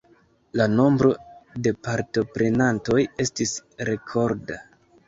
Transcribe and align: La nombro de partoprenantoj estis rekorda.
La 0.61 0.65
nombro 0.77 1.11
de 1.67 1.75
partoprenantoj 1.89 3.05
estis 3.27 3.57
rekorda. 3.93 4.65